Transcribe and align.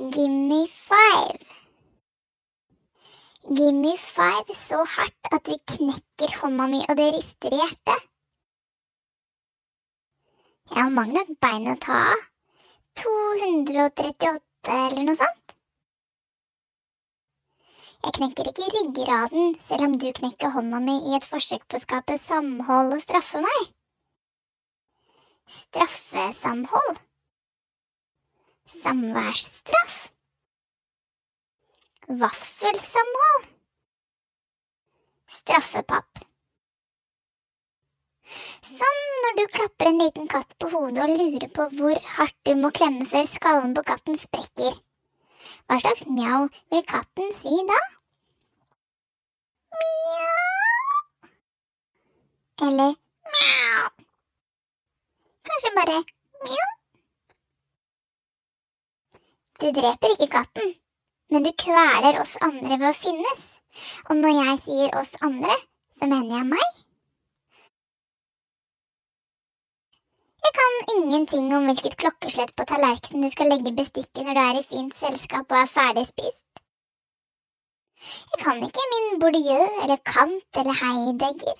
Gimme 0.00 0.66
five. 0.66 1.38
Gimme 3.56 3.98
five 3.98 4.54
så 4.54 4.78
hardt 4.96 5.28
at 5.36 5.44
du 5.44 5.58
knekker 5.72 6.32
hånda 6.40 6.66
mi 6.70 6.80
og 6.88 6.96
det 6.96 7.08
rister 7.16 7.52
i 7.52 7.58
hjertet. 7.60 8.06
Jeg 10.70 10.78
har 10.78 10.94
mange 10.94 11.18
nok 11.18 11.34
bein 11.44 11.68
å 11.68 11.74
ta 11.84 11.98
av. 12.14 12.22
238 13.02 14.78
eller 14.86 15.04
noe 15.10 15.18
sånt. 15.20 15.54
Jeg 18.00 18.16
knekker 18.22 18.50
ikke 18.54 18.72
ryggraden 18.78 19.54
selv 19.68 19.90
om 19.90 19.98
du 20.00 20.08
knekker 20.22 20.56
hånda 20.56 20.80
mi 20.86 20.96
i 21.10 21.14
et 21.20 21.28
forsøk 21.28 21.68
på 21.68 21.76
å 21.76 21.84
skape 21.84 22.16
samhold 22.24 22.96
og 22.96 23.04
straffe 23.04 23.44
meg. 23.44 23.70
Straffesamhold. 25.60 27.04
Samværsstraff. 28.70 30.12
Vaffelsamhold. 32.08 33.46
Straffepapp. 35.28 36.18
Som 38.62 38.96
når 39.22 39.36
du 39.38 39.46
klapper 39.52 39.90
en 39.90 39.98
liten 39.98 40.28
katt 40.28 40.54
på 40.58 40.68
hodet 40.70 41.02
og 41.02 41.14
lurer 41.18 41.48
på 41.56 41.66
hvor 41.78 41.98
hardt 42.16 42.36
du 42.46 42.54
må 42.62 42.70
klemme 42.70 43.06
før 43.12 43.26
skallen 43.26 43.74
på 43.74 43.82
katten 43.90 44.18
sprekker. 44.18 44.76
Hva 45.66 45.80
slags 45.82 46.06
mjau 46.06 46.46
vil 46.70 46.84
katten 46.94 47.32
si 47.42 47.62
da? 47.70 47.78
Mjau. 49.80 51.00
Eller 52.68 52.98
mjau. 53.34 53.88
Kanskje 55.50 55.74
bare 55.78 56.02
mjau. 56.44 56.79
Du 59.60 59.68
dreper 59.76 60.12
ikke 60.14 60.30
katten, 60.32 60.70
men 61.28 61.44
du 61.44 61.50
kveler 61.62 62.16
oss 62.22 62.38
andre 62.40 62.78
ved 62.80 62.86
å 62.88 62.96
finnes. 62.96 63.42
Og 64.08 64.16
når 64.16 64.32
jeg 64.38 64.60
sier 64.62 64.94
oss 64.96 65.12
andre, 65.26 65.56
så 65.92 66.08
mener 66.08 66.38
jeg 66.38 66.48
meg. 66.54 66.78
Jeg 70.40 70.56
kan 70.56 70.78
ingenting 70.96 71.52
om 71.56 71.68
hvilket 71.68 71.98
klokkeslett 72.00 72.54
på 72.56 72.64
tallerkenen 72.72 73.26
du 73.26 73.30
skal 73.32 73.52
legge 73.52 73.76
bestikket 73.76 74.24
når 74.24 74.38
du 74.38 74.42
er 74.46 74.60
i 74.62 74.66
fint 74.66 74.96
selskap 74.96 75.52
og 75.52 75.58
er 75.60 75.68
ferdig 75.74 76.06
spist. 76.08 76.46
Jeg 78.00 78.40
kan 78.40 78.64
ikke 78.64 78.86
min 78.94 79.20
Bourdieu 79.20 79.66
eller 79.84 80.00
Kant 80.08 80.62
eller 80.62 80.80
Heidegger. 80.80 81.58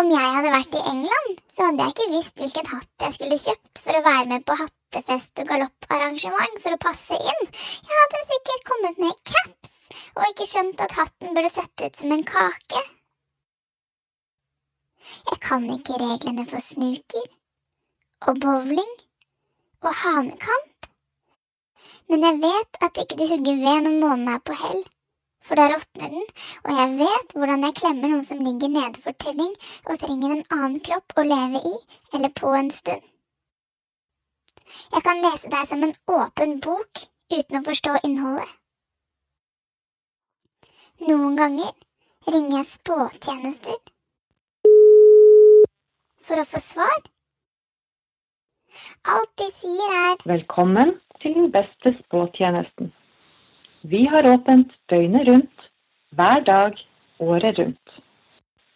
Om 0.00 0.08
jeg 0.08 0.28
hadde 0.34 0.52
vært 0.54 0.76
i 0.78 0.82
England, 0.88 1.40
så 1.52 1.66
hadde 1.68 1.84
jeg 1.84 1.92
ikke 1.92 2.12
visst 2.14 2.38
hvilken 2.40 2.68
hatt 2.70 3.04
jeg 3.04 3.16
skulle 3.16 3.38
kjøpt 3.42 3.82
for 3.84 3.98
å 3.98 4.04
være 4.06 4.24
med 4.30 4.44
på 4.48 4.56
hattefest 4.60 5.42
og 5.42 5.50
galopparrangement 5.50 6.56
for 6.64 6.76
å 6.76 6.80
passe 6.80 7.18
inn. 7.18 7.42
Jeg 7.52 7.98
hadde 7.98 8.22
sikkert 8.30 8.64
kommet 8.70 9.02
med 9.04 9.20
caps 9.28 9.74
og 10.14 10.24
ikke 10.30 10.48
skjønt 10.48 10.80
at 10.86 10.96
hatten 10.96 11.36
burde 11.36 11.52
sett 11.52 11.84
ut 11.84 12.00
som 12.00 12.14
en 12.16 12.24
kake. 12.32 12.82
Jeg 15.28 15.38
kan 15.44 15.68
ikke 15.76 16.00
reglene 16.00 16.46
for 16.48 16.64
snooker 16.64 17.28
og 18.30 18.40
bowling 18.40 18.92
og 19.82 19.92
hanekamp, 19.98 20.88
men 22.08 22.24
jeg 22.28 22.40
vet 22.46 22.82
at 22.86 23.00
ikke 23.02 23.18
du 23.18 23.26
hugger 23.28 23.60
ved 23.60 23.84
når 23.84 24.00
månen 24.06 24.30
er 24.30 24.42
på 24.46 24.56
hell, 24.56 24.84
for 25.42 25.58
da 25.58 25.68
råtner 25.72 26.12
den, 26.14 26.26
og 26.64 26.76
jeg 26.78 26.98
vet 27.00 27.34
hvordan 27.36 27.64
jeg 27.66 27.78
klemmer 27.80 28.12
noen 28.12 28.26
som 28.26 28.42
ligger 28.42 28.70
nede 28.72 29.02
for 29.04 29.16
telling 29.24 29.54
og 29.86 29.98
trenger 30.02 30.34
en 30.34 30.44
annen 30.56 30.80
kropp 30.86 31.16
å 31.18 31.26
leve 31.26 31.62
i 31.72 31.74
eller 32.14 32.32
på 32.40 32.52
en 32.58 32.70
stund. 32.74 33.02
Jeg 34.92 35.04
kan 35.04 35.20
lese 35.24 35.50
deg 35.52 35.68
som 35.68 35.82
en 35.84 35.94
åpen 36.16 36.58
bok 36.64 37.06
uten 37.32 37.58
å 37.58 37.64
forstå 37.66 37.96
innholdet. 38.08 38.52
Noen 41.02 41.34
ganger 41.36 41.72
ringer 42.30 42.60
jeg 42.60 42.70
spåtjenester 42.70 43.78
for 46.22 46.38
å 46.38 46.46
få 46.46 46.62
svar. 46.62 46.98
Alt 49.12 49.32
de 49.42 49.50
sier 49.52 49.94
er 49.98 50.22
Velkommen 50.30 50.94
til 51.20 51.34
den 51.36 51.50
beste 51.54 51.96
spåtjenesten. 51.98 52.92
Vi 53.82 54.06
har 54.06 54.26
åpent 54.34 54.72
døgnet 54.90 55.28
rundt, 55.28 55.62
hver 56.14 56.44
dag, 56.46 56.76
året 57.18 57.58
rundt. 57.58 58.02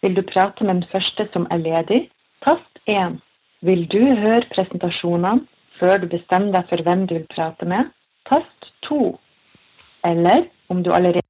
Vil 0.03 0.17
du 0.17 0.23
prate 0.23 0.65
med 0.65 0.75
den 0.75 0.89
første 0.91 1.29
som 1.33 1.47
er 1.51 1.63
ledig, 1.63 2.01
tast 2.47 2.81
1. 2.87 3.21
Vil 3.63 3.87
du 3.93 4.01
høre 4.03 4.43
presentasjonene 4.55 5.47
før 5.79 6.03
du 6.03 6.09
bestemmer 6.11 6.57
deg 6.59 6.67
for 6.73 6.83
hvem 6.83 7.07
du 7.07 7.15
vil 7.15 7.29
prate 7.37 7.69
med, 7.71 7.95
tast 8.27 8.71
2. 8.89 9.15
Eller 10.11 10.49
om 10.69 10.83
du 10.83 10.91
allerede 10.91 11.23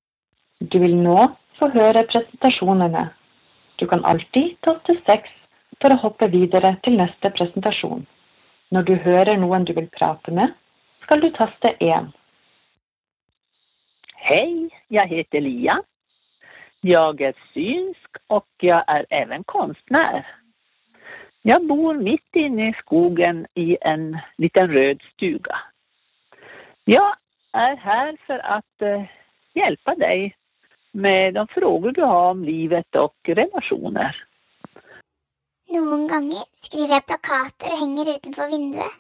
du 0.73 0.79
vil 0.81 0.97
nå 0.97 1.21
få 1.61 1.69
høre 1.77 2.09
presentasjonene. 2.09 3.11
Du 3.77 3.87
kan 3.87 4.05
alltid 4.09 4.57
taste 4.65 4.97
6 5.05 5.33
for 5.83 5.93
å 5.93 6.01
hoppe 6.01 6.31
videre 6.33 6.79
til 6.85 6.97
neste 6.97 7.29
presentasjon. 7.37 8.07
Når 8.73 8.89
du 8.89 8.95
hører 9.05 9.37
noen 9.37 9.69
du 9.69 9.75
vil 9.77 9.93
prate 9.99 10.33
med, 10.33 10.55
skal 11.05 11.21
du 11.21 11.29
taste 11.37 11.77
1. 11.77 12.09
Hej, 14.29 14.71
jag 14.89 15.07
heter 15.07 15.41
Lia. 15.41 15.83
Jag 16.81 17.21
är 17.21 17.35
synsk 17.55 18.17
och 18.27 18.49
jag 18.57 18.85
är 18.87 19.07
även 19.11 19.45
konstnär. 19.45 20.27
Jag 21.43 21.67
bor 21.67 21.95
mitt 21.95 22.37
inne 22.37 22.69
i 22.69 22.73
skogen 22.73 23.47
i 23.55 23.77
en 23.81 24.19
liten 24.39 24.69
röd 24.69 25.03
stuga. 25.13 25.59
Jag 26.85 27.17
är 27.53 27.77
här 27.77 28.17
för 28.27 28.39
att 28.39 28.83
eh, 28.83 29.05
hjälpa 29.55 29.95
dig 29.95 30.37
med 30.93 31.35
de 31.35 31.47
frågor 31.49 31.93
du 31.93 32.03
har 32.03 32.31
om 32.31 32.45
livet 32.45 32.95
och 32.95 33.17
relationer. 33.23 34.27
Noen 35.69 36.09
ganger 36.09 36.45
skriver 36.53 36.95
jeg 36.95 37.07
plakater 37.07 37.73
og 37.73 37.79
henger 37.79 38.15
utenfor 38.17 38.51
vinduet. 38.51 38.95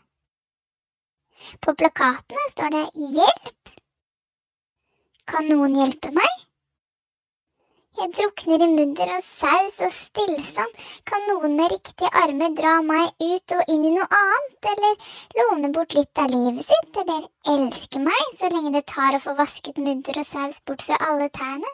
På 1.60 1.74
plakatene 1.74 2.50
står 2.50 2.70
det 2.70 2.84
'Hjelp'. 2.94 3.65
Kan 5.26 5.48
noen 5.50 5.74
hjelpe 5.74 6.12
meg? 6.14 6.42
Jeg 7.96 8.12
drukner 8.12 8.60
i 8.60 8.66
mudder 8.68 9.10
og 9.14 9.22
saus 9.24 9.78
og 9.86 9.92
stillstand. 9.94 10.74
Kan 11.08 11.22
noen 11.30 11.54
med 11.56 11.72
riktige 11.72 12.10
armer 12.20 12.52
dra 12.58 12.74
meg 12.84 13.08
ut 13.24 13.54
og 13.56 13.72
inn 13.72 13.86
i 13.88 13.92
noe 13.94 14.06
annet, 14.18 14.68
eller 14.72 15.08
låne 15.40 15.70
bort 15.72 15.96
litt 15.96 16.20
av 16.20 16.28
livet 16.30 16.68
sitt, 16.68 17.00
eller 17.02 17.24
elske 17.54 18.02
meg 18.04 18.36
så 18.36 18.50
lenge 18.52 18.74
det 18.76 18.84
tar 18.92 19.16
å 19.16 19.22
få 19.24 19.34
vasket 19.40 19.80
mudder 19.80 20.20
og 20.20 20.28
saus 20.28 20.60
bort 20.68 20.84
fra 20.84 21.00
alle 21.08 21.30
tærne? 21.40 21.72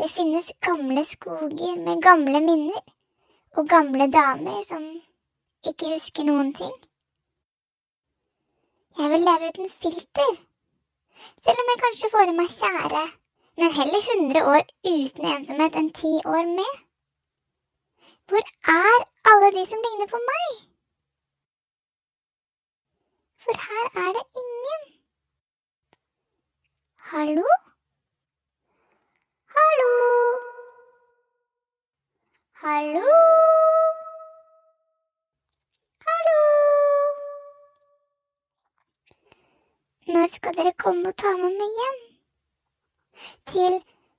Det 0.00 0.08
finnes 0.12 0.50
gamle 0.64 1.04
skoger 1.08 1.76
med 1.84 2.02
gamle 2.08 2.40
minner, 2.48 2.82
og 3.56 3.68
gamle 3.68 4.08
damer 4.12 4.64
som 4.64 4.82
ikke 5.68 5.92
husker 5.92 6.24
noen 6.24 6.50
ting. 6.56 6.74
Jeg 8.96 9.12
vil 9.12 9.24
leve 9.28 9.52
uten 9.52 9.68
filter, 9.68 10.36
selv 11.44 11.62
om 11.62 11.70
jeg 11.72 11.82
kanskje 11.84 12.10
får 12.14 12.32
i 12.32 12.36
meg 12.40 12.50
kjære, 12.54 13.04
men 13.60 13.76
heller 13.78 14.08
hundre 14.10 14.42
år 14.54 14.64
uten 14.90 15.28
ensomhet 15.32 15.78
enn 15.80 15.92
ti 16.00 16.12
år 16.36 16.48
med. 16.58 16.72
Hvor 18.28 18.42
er 18.76 19.04
alle 19.30 19.52
de 19.56 19.62
som 19.70 19.84
ligner 19.86 20.10
på 20.10 20.20
meg? 20.30 20.48
For 23.44 23.62
her 23.68 23.86
er 24.06 24.10
det 24.18 24.24
ingen. 24.42 24.82
Hallo? 27.12 27.46
Hallo? 29.56 29.92
Hallo? 32.64 34.05
Når 40.26 40.30
skal 40.32 40.56
dere 40.58 40.72
komme 40.74 41.10
og 41.12 41.14
ta 41.22 41.30
med 41.38 41.52
meg 41.54 41.74
hjem? 41.80 41.98
Til 43.50 43.74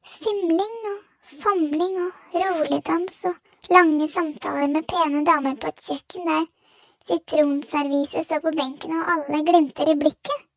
simling 0.08 0.78
og 0.88 1.34
famling 1.42 1.98
og 2.00 2.38
roligdans 2.38 3.18
og 3.28 3.74
lange 3.76 4.08
samtaler 4.08 4.72
med 4.72 4.88
pene 4.88 5.26
damer 5.28 5.58
på 5.60 5.68
et 5.74 5.82
kjøkken 5.90 6.30
der 6.32 6.46
sitronserviset 7.10 8.24
står 8.30 8.40
på 8.46 8.54
benken 8.62 8.96
og 9.02 9.12
alle 9.18 9.42
glimter 9.50 9.92
i 9.92 9.98
blikket. 10.06 10.48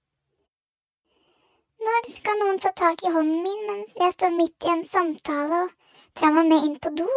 Når 1.82 2.06
skal 2.12 2.38
noen 2.44 2.62
ta 2.62 2.70
tak 2.84 3.02
i 3.02 3.10
hånden 3.16 3.42
min 3.48 3.66
mens 3.72 3.98
jeg 3.98 4.14
står 4.20 4.38
midt 4.38 4.68
i 4.68 4.72
en 4.76 4.86
samtale 4.94 5.64
og 5.64 5.74
drar 6.14 6.38
meg 6.38 6.54
med 6.54 6.68
inn 6.68 6.78
på 6.78 6.94
do? 7.02 7.10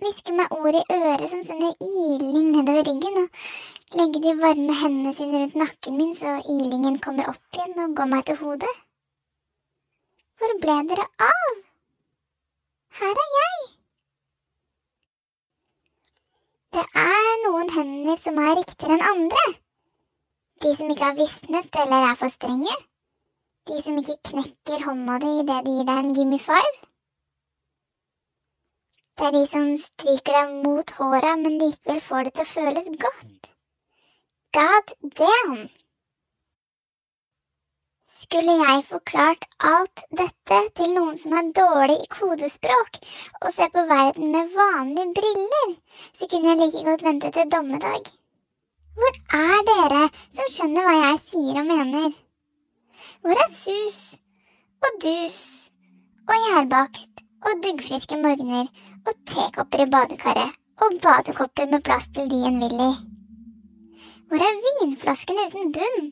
Hvisker 0.00 0.32
meg 0.32 0.52
ord 0.56 0.76
i 0.78 0.84
øret 0.96 1.26
som 1.28 1.42
sender 1.44 1.74
iling 1.84 2.52
nedover 2.54 2.86
ryggen, 2.88 3.18
og 3.24 3.98
legger 4.00 4.22
de 4.24 4.32
varme 4.42 4.76
hendene 4.82 5.12
sine 5.14 5.42
rundt 5.42 5.58
nakken 5.62 5.98
min 5.98 6.14
så 6.16 6.38
ilingen 6.54 6.96
kommer 7.04 7.28
opp 7.32 7.58
igjen 7.58 7.76
og 7.84 7.96
går 7.98 8.08
meg 8.12 8.24
til 8.30 8.38
hodet. 8.40 8.72
Hvor 10.40 10.54
ble 10.62 10.78
dere 10.88 11.04
av? 11.28 11.60
Her 13.00 13.20
er 13.24 13.34
jeg. 13.36 13.58
Det 16.78 16.86
er 17.04 17.32
noen 17.44 17.72
hender 17.76 18.16
som 18.24 18.40
er 18.40 18.56
riktigere 18.56 18.96
enn 18.96 19.08
andre. 19.12 19.46
De 20.64 20.72
som 20.78 20.88
ikke 20.92 21.10
har 21.10 21.18
visnet 21.18 21.82
eller 21.84 22.08
er 22.08 22.16
for 22.22 22.32
strenge. 22.32 22.76
De 23.68 23.82
som 23.84 24.00
ikke 24.00 24.16
knekker 24.30 24.86
hånda 24.88 25.20
di 25.20 25.40
idet 25.42 25.64
de 25.66 25.76
gir 25.76 25.90
deg 25.92 26.00
en 26.06 26.16
gimme 26.16 26.40
five. 26.40 26.89
Det 29.20 29.26
er 29.28 29.34
de 29.34 29.40
som 29.44 29.64
stryker 29.76 30.32
deg 30.32 30.52
mot 30.64 30.90
håra, 30.96 31.34
men 31.36 31.58
likevel 31.60 31.98
får 32.00 32.22
det 32.24 32.30
til 32.38 32.46
å 32.46 32.48
føles 32.48 32.86
godt. 33.02 33.50
God 34.56 34.94
damn! 35.18 35.58
Skulle 38.08 38.54
jeg 38.62 38.86
forklart 38.88 39.44
alt 39.72 40.06
dette 40.22 40.62
til 40.80 40.96
noen 40.96 41.20
som 41.20 41.36
er 41.36 41.52
dårlig 41.60 41.98
i 42.00 42.08
kodespråk 42.16 42.98
og 43.42 43.52
ser 43.52 43.68
på 43.76 43.84
verden 43.92 44.32
med 44.32 44.56
vanlige 44.56 45.12
briller, 45.20 45.76
så 46.16 46.24
kunne 46.24 46.54
jeg 46.54 46.62
like 46.64 46.88
godt 46.88 47.08
vente 47.10 47.36
til 47.36 47.54
dommedag. 47.58 48.10
Hvor 48.96 49.22
er 49.44 49.64
dere 49.74 50.04
som 50.16 50.48
skjønner 50.56 50.88
hva 50.88 50.98
jeg 51.04 51.24
sier 51.28 51.60
og 51.60 51.72
mener? 51.76 52.12
Hvor 53.20 53.36
er 53.36 53.52
sus 53.52 54.04
og 54.80 55.02
dus 55.04 55.42
og 56.24 56.38
gjærbakst 56.46 57.26
og 57.46 57.62
duggfriske 57.64 58.18
morgener 58.20 58.68
og 59.06 59.14
tekopper 59.32 59.84
i 59.84 59.90
badekaret 59.94 60.56
og 60.84 61.00
badekopper 61.04 61.70
med 61.72 61.84
plass 61.86 62.08
til 62.14 62.30
de 62.30 62.40
en 62.48 62.60
vil 62.62 62.76
i? 62.86 62.92
Hvor 64.30 64.42
er 64.46 64.58
vinflaskene 64.66 65.46
uten 65.48 65.72
bunn? 65.76 66.10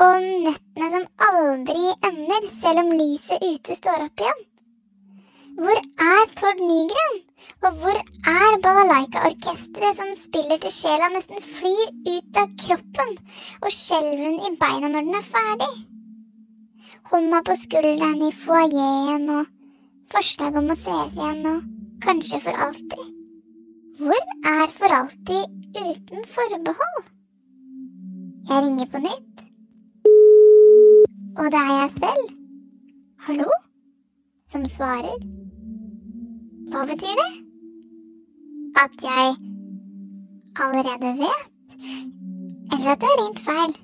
Og 0.00 0.26
nettene 0.46 0.88
som 0.92 1.06
aldri 1.26 1.90
ender, 2.08 2.46
selv 2.52 2.82
om 2.84 2.94
lyset 2.94 3.42
ute 3.44 3.76
står 3.76 4.06
opp 4.06 4.22
igjen? 4.24 4.42
Hvor 5.60 5.78
er 6.06 6.30
Tord 6.40 6.60
Nygren? 6.62 7.18
Og 7.66 7.80
hvor 7.82 7.96
er 8.32 8.58
balalaika-orkesteret 8.64 9.98
som 9.98 10.12
spiller 10.16 10.60
til 10.62 10.72
sjela 10.72 11.08
nesten 11.12 11.40
flyr 11.44 11.90
ut 12.08 12.40
av 12.42 12.52
kroppen 12.64 13.16
og 13.60 13.72
skjelven 13.74 14.38
i 14.46 14.52
beina 14.60 14.88
når 14.88 15.08
den 15.08 15.18
er 15.18 15.26
ferdig? 15.26 15.70
Hånda 17.10 17.40
på 17.48 17.56
skulderen 17.60 18.22
i 18.28 18.32
foajeen 18.44 19.26
og 19.36 19.59
forslag 20.10 20.56
om 20.58 20.70
å 20.72 20.76
sees 20.78 21.16
igjen 21.16 21.42
nå, 21.44 21.54
kanskje 22.02 22.40
for 22.42 22.62
alltid. 22.66 23.06
Hvor 24.00 24.22
er 24.50 24.72
for 24.74 24.94
alltid 24.96 25.76
uten 25.76 26.24
forbehold? 26.34 27.10
Jeg 28.48 28.64
ringer 28.64 28.88
på 28.90 29.02
nytt. 29.04 29.44
Og 31.38 31.50
det 31.54 31.60
er 31.60 31.74
jeg 31.76 31.92
selv. 31.98 32.32
Hallo? 33.26 33.50
Som 34.52 34.64
svarer. 34.66 35.20
Hva 36.72 36.82
betyr 36.90 37.20
det? 37.22 37.30
At 38.82 38.96
jeg 39.04 39.36
allerede 40.64 41.12
vet? 41.20 41.50
Eller 42.72 42.94
at 42.96 43.04
jeg 43.04 43.12
har 43.12 43.20
ringt 43.22 43.44
feil? 43.46 43.76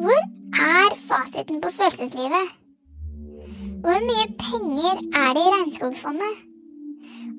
Hvor 0.00 0.22
er 0.66 0.98
fasiten 1.04 1.60
på 1.62 1.70
følelseslivet? 1.78 2.57
Hvor 3.82 4.00
mye 4.08 4.26
penger 4.40 4.96
er 5.22 5.34
det 5.36 5.42
i 5.44 5.50
Regnskogfondet? 5.54 6.38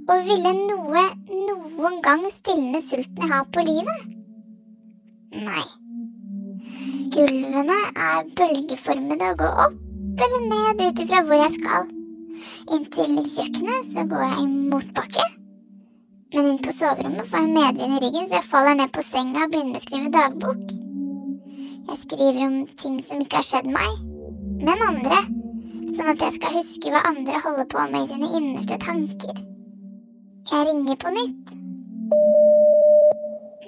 Og 0.10 0.22
ville 0.28 0.52
noe 0.56 1.02
noen 1.30 1.98
gang 2.06 2.24
stilne 2.32 2.80
sulten 2.82 3.26
jeg 3.26 3.32
har 3.32 3.48
på 3.54 3.64
livet? 3.68 4.06
Nei. 5.36 5.66
Gulvene 7.14 7.80
er 8.06 8.30
bølgeformede 8.40 9.32
og 9.34 9.42
går 9.42 9.62
opp 9.66 10.24
eller 10.24 10.46
ned 10.52 10.84
ut 10.86 11.02
ifra 11.04 11.22
hvor 11.28 11.42
jeg 11.42 11.56
skal. 11.58 11.92
Inntil 12.76 13.20
kjøkkenet 13.34 13.90
så 13.90 14.06
går 14.08 14.24
jeg 14.26 14.46
i 14.46 14.48
motbakke. 14.72 15.28
Men 16.34 16.52
inn 16.54 16.64
på 16.64 16.76
soverommet 16.76 17.28
får 17.28 17.46
jeg 17.46 17.54
medvind 17.58 17.98
i 17.98 18.02
ryggen, 18.06 18.30
så 18.30 18.40
jeg 18.40 18.50
faller 18.52 18.80
ned 18.80 18.94
på 18.96 19.04
senga 19.06 19.44
og 19.48 19.54
begynner 19.54 19.80
å 19.80 19.84
skrive 19.84 20.14
dagbok. 20.14 20.64
Jeg 21.90 22.02
skriver 22.06 22.42
om 22.48 22.58
ting 22.80 23.00
som 23.04 23.24
ikke 23.26 23.42
har 23.42 23.50
skjedd 23.52 23.72
meg, 23.74 24.02
men 24.62 24.88
andre. 24.88 25.24
Sånn 25.90 26.12
at 26.12 26.22
jeg 26.22 26.36
skal 26.36 26.54
huske 26.54 26.92
hva 26.94 27.02
andre 27.10 27.40
holder 27.44 27.66
på 27.72 27.86
med 27.92 28.04
i 28.04 28.10
sine 28.12 28.30
innerste 28.38 28.78
tanker. 28.82 29.40
Jeg 30.50 30.68
ringer 30.68 30.98
på 31.02 31.14
nytt. 31.16 31.54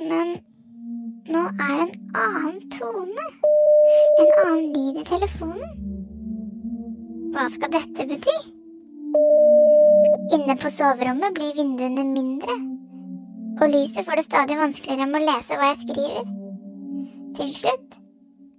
Men 0.09 0.33
nå 1.33 1.43
er 1.49 1.71
det 1.77 1.85
en 1.85 1.95
annen 2.21 2.59
tone. 2.73 3.27
En 4.21 4.33
annen 4.43 4.67
lyd 4.75 4.99
i 5.01 5.05
telefonen. 5.07 5.77
Hva 7.31 7.47
skal 7.51 7.71
dette 7.73 8.05
bety? 8.09 8.37
Inne 10.35 10.57
på 10.59 10.71
soverommet 10.71 11.35
blir 11.35 11.55
vinduene 11.57 12.03
mindre, 12.07 12.57
og 13.61 13.71
lyset 13.71 14.05
får 14.07 14.19
det 14.19 14.27
stadig 14.27 14.59
vanskeligere 14.59 15.09
med 15.09 15.21
å 15.21 15.29
lese 15.29 15.57
hva 15.59 15.71
jeg 15.71 15.81
skriver. 15.85 16.29
Til 17.39 17.55
slutt 17.55 17.97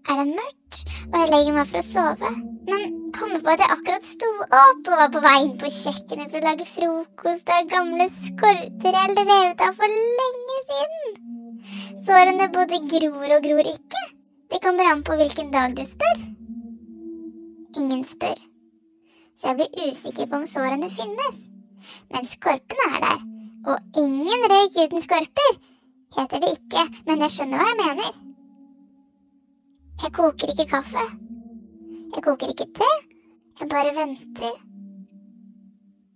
er 0.09 0.21
det 0.23 0.27
mørkt, 0.33 0.83
og 1.13 1.17
jeg 1.21 1.33
legger 1.35 1.57
meg 1.59 1.71
for 1.71 1.83
å 1.83 1.87
sove, 1.87 2.35
men 2.69 3.02
kommer 3.23 3.43
på 3.43 3.53
at 3.53 3.63
jeg 3.63 3.71
akkurat 3.77 4.07
sto 4.07 4.29
opp 4.43 4.89
og 4.91 4.99
var 4.99 5.11
på 5.15 5.21
vei 5.23 5.37
inn 5.45 5.55
på 5.61 5.71
kjøkkenet 5.71 6.33
for 6.33 6.41
å 6.41 6.47
lage 6.49 6.67
frokost 6.67 7.53
av 7.55 7.69
gamle 7.71 8.09
skorper 8.11 8.97
jeg 8.99 9.15
revet 9.19 9.63
av 9.63 9.77
for 9.79 9.95
lenge 10.19 10.57
siden. 10.71 11.13
Sårene 12.03 12.49
både 12.57 12.81
gror 12.91 13.37
og 13.37 13.45
gror 13.47 13.69
ikke. 13.71 14.03
Det 14.51 14.61
kommer 14.65 14.91
an 14.91 15.05
på 15.07 15.15
hvilken 15.21 15.53
dag 15.55 15.77
du 15.79 15.85
spør. 15.87 16.25
Ingen 17.79 18.03
spør, 18.05 18.41
så 19.39 19.53
jeg 19.53 19.61
blir 19.61 19.93
usikker 19.93 20.27
på 20.29 20.41
om 20.43 20.49
sårene 20.49 20.91
finnes. 20.93 21.39
Men 22.13 22.27
skorpene 22.29 22.89
er 22.91 23.07
der, 23.07 23.23
og 23.71 24.03
ingen 24.03 24.49
røyk 24.53 24.77
uten 24.83 25.07
skorper, 25.07 25.55
heter 26.19 26.43
det 26.43 26.53
ikke, 26.59 26.85
men 27.07 27.25
jeg 27.25 27.37
skjønner 27.37 27.63
hva 27.63 27.71
jeg 27.71 27.81
mener. 27.85 28.21
Jeg 30.03 30.15
koker 30.19 30.53
ikke 30.53 30.69
kaffe. 30.75 31.07
Jeg 32.13 32.27
koker 32.27 32.53
ikke 32.53 32.69
te. 32.77 32.93
Jeg 33.61 33.69
bare 33.69 33.93
venter. 33.97 34.55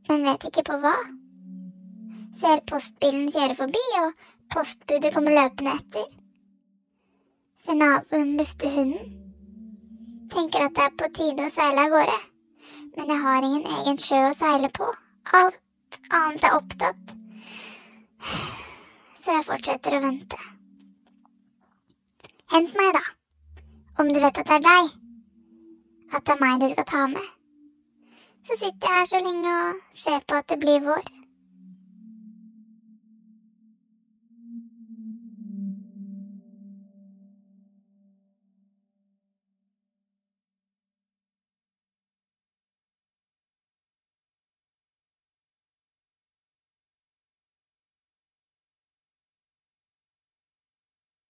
Men 0.08 0.24
vet 0.28 0.46
ikke 0.48 0.64
på 0.70 0.78
hva. 0.82 0.94
Ser 2.36 2.62
postbilen 2.70 3.28
kjøre 3.32 3.56
forbi, 3.58 3.84
og 4.00 4.26
postbudet 4.52 5.12
kommer 5.14 5.36
løpende 5.36 5.76
etter. 5.78 6.08
Ser 7.60 7.78
naboen 7.80 8.36
lufte 8.38 8.70
hunden. 8.72 9.14
Tenker 10.32 10.66
at 10.66 10.74
det 10.76 10.84
er 10.88 10.96
på 11.00 11.10
tide 11.18 11.46
å 11.46 11.54
seile 11.54 11.86
av 11.86 11.94
gårde. 11.94 12.18
Men 12.96 13.12
jeg 13.12 13.22
har 13.22 13.46
ingen 13.46 13.66
egen 13.78 13.98
sjø 14.00 14.20
å 14.28 14.34
seile 14.36 14.70
på. 14.80 14.90
Alt 15.36 16.00
annet 16.10 16.44
er 16.44 16.58
opptatt. 16.58 17.16
Så 19.16 19.34
jeg 19.36 19.46
fortsetter 19.48 19.96
å 19.96 20.04
vente. 20.04 20.38
Hent 22.52 22.76
meg, 22.78 22.94
da. 22.94 23.02
Om 24.02 24.12
du 24.12 24.20
vet 24.22 24.38
at 24.38 24.46
det 24.46 24.60
er 24.60 24.66
deg. 24.68 24.94
At 26.12 26.26
det 26.26 26.34
er 26.36 26.42
meg 26.44 26.60
du 26.60 26.68
skal 26.70 26.86
ta 26.86 27.06
med. 27.06 27.28
Så 28.46 28.58
sitter 28.58 28.88
jeg 28.88 28.98
her 28.98 29.04
så 29.10 29.20
lenge 29.24 29.54
og 29.62 29.80
ser 29.90 30.20
på 30.28 30.34
at 30.38 30.48
det 30.48 30.60
blir 30.62 30.84
vår. 30.84 31.15